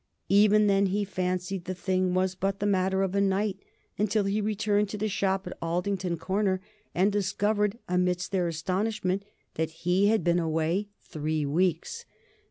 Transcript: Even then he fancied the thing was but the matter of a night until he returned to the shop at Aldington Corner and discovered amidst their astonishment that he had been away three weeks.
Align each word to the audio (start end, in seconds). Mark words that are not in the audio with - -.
Even 0.29 0.65
then 0.65 0.87
he 0.87 1.05
fancied 1.05 1.65
the 1.65 1.75
thing 1.75 2.15
was 2.15 2.33
but 2.33 2.59
the 2.59 2.65
matter 2.65 3.03
of 3.03 3.13
a 3.13 3.21
night 3.21 3.59
until 3.99 4.23
he 4.23 4.41
returned 4.41 4.89
to 4.89 4.97
the 4.97 5.07
shop 5.07 5.45
at 5.45 5.55
Aldington 5.61 6.17
Corner 6.17 6.59
and 6.95 7.11
discovered 7.11 7.77
amidst 7.87 8.31
their 8.31 8.47
astonishment 8.47 9.23
that 9.53 9.69
he 9.85 10.07
had 10.07 10.23
been 10.23 10.39
away 10.39 10.87
three 11.03 11.45
weeks. 11.45 12.05